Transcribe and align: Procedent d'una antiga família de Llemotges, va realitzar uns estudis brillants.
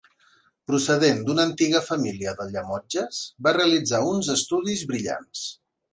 Procedent 0.69 1.19
d'una 1.27 1.43
antiga 1.49 1.83
família 1.89 2.33
de 2.39 2.49
Llemotges, 2.53 3.19
va 3.49 3.53
realitzar 3.59 4.01
uns 4.15 4.35
estudis 4.37 4.83
brillants. 4.95 5.45